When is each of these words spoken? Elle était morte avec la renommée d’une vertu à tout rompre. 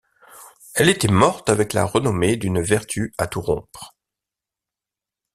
Elle 0.73 0.89
était 0.89 1.09
morte 1.11 1.47
avec 1.51 1.73
la 1.73 1.85
renommée 1.85 2.35
d’une 2.35 2.59
vertu 2.59 3.13
à 3.19 3.27
tout 3.27 3.39
rompre. 3.39 3.95